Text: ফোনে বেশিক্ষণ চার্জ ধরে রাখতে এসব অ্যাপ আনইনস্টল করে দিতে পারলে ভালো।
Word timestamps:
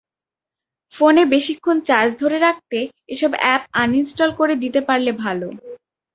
ফোনে 0.93 1.23
বেশিক্ষণ 1.33 1.77
চার্জ 1.87 2.09
ধরে 2.21 2.37
রাখতে 2.39 2.77
এসব 3.09 3.31
অ্যাপ 3.35 3.63
আনইনস্টল 3.81 4.29
করে 4.39 4.53
দিতে 4.63 4.79
পারলে 4.87 5.11
ভালো। 5.23 5.47